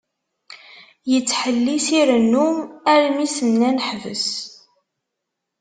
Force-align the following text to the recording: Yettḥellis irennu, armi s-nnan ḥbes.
Yettḥellis 1.11 1.87
irennu, 1.99 2.47
armi 2.91 3.27
s-nnan 3.35 3.77
ḥbes. 3.87 4.27